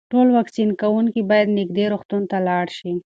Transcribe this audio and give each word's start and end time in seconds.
ټول 0.13 0.27
واکسین 0.37 0.69
کوونکي 0.81 1.21
باید 1.29 1.55
نږدې 1.59 1.85
روغتون 1.91 2.21
ته 2.31 2.37
لاړ 2.47 2.65
شي. 2.77 2.93